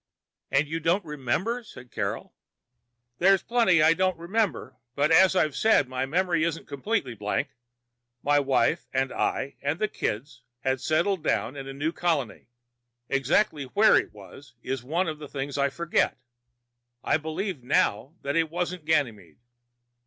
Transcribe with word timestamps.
"And 0.49 0.67
you 0.67 0.79
don't 0.79 1.05
remember" 1.05 1.63
said 1.63 1.91
Carol. 1.91 2.33
"There's 3.19 3.43
plenty 3.43 3.83
I 3.83 3.93
don't 3.93 4.17
remember, 4.17 4.77
but 4.95 5.11
as 5.11 5.35
I've 5.35 5.55
said, 5.55 5.87
my 5.87 6.07
memory 6.07 6.43
isn't 6.43 6.63
a 6.63 6.65
complete 6.65 7.19
blank. 7.19 7.49
My 8.23 8.39
wife 8.39 8.87
and 8.93 9.13
I 9.13 9.57
and 9.61 9.77
the 9.77 9.87
kids 9.87 10.41
had 10.61 10.81
settled 10.81 11.21
down 11.23 11.55
in 11.55 11.67
a 11.67 11.73
new 11.73 11.91
colony 11.91 12.47
exactly 13.09 13.65
where 13.65 13.95
it 13.95 14.11
was 14.11 14.55
is 14.63 14.83
one 14.83 15.07
of 15.07 15.19
the 15.19 15.29
things 15.29 15.55
I 15.55 15.69
forget. 15.69 16.17
I 17.03 17.17
believe 17.17 17.61
now 17.61 18.15
that 18.23 18.35
it 18.35 18.49
wasn't 18.49 18.85
Ganymede. 18.85 19.37